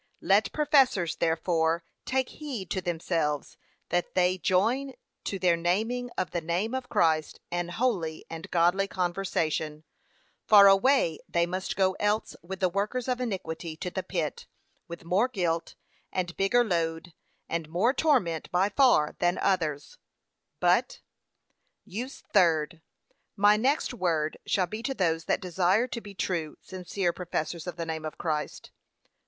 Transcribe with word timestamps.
Let 0.21 0.51
professors, 0.51 1.17
therefore, 1.17 1.83
take 2.05 2.29
heed 2.29 2.71
to 2.71 2.81
themselves, 2.81 3.55
that 3.89 4.15
they 4.15 4.39
join 4.39 4.93
to 5.25 5.37
their 5.37 5.55
naming 5.55 6.09
of 6.17 6.31
the 6.31 6.41
name 6.41 6.73
of 6.73 6.89
Christ 6.89 7.39
an 7.51 7.69
holy 7.69 8.25
and 8.27 8.49
godly 8.49 8.87
conversation; 8.87 9.83
for 10.47 10.65
away 10.65 11.19
they 11.29 11.45
must 11.45 11.75
go 11.75 11.91
else 11.99 12.35
with 12.41 12.61
the 12.61 12.67
workers 12.69 13.07
of 13.07 13.21
iniquity 13.21 13.75
to 13.77 13.91
the 13.91 14.01
pit, 14.01 14.47
with 14.87 15.03
more 15.05 15.27
guilt, 15.27 15.75
and 16.11 16.35
bigger 16.35 16.63
load, 16.63 17.13
and 17.47 17.69
more 17.69 17.93
torment 17.93 18.49
by 18.49 18.69
far 18.69 19.15
than 19.19 19.37
others, 19.37 19.99
But, 20.59 21.01
USE 21.85 22.23
THIRD. 22.33 22.81
My 23.35 23.55
next 23.55 23.93
word 23.93 24.37
shall 24.47 24.65
be 24.65 24.81
to 24.81 24.95
those 24.95 25.25
that 25.25 25.41
desire 25.41 25.85
to 25.89 26.01
be 26.01 26.15
true, 26.15 26.57
sincere 26.59 27.13
professors 27.13 27.67
of 27.67 27.75
the 27.75 27.85
name 27.85 28.03
of 28.03 28.17
Christ. 28.17 28.71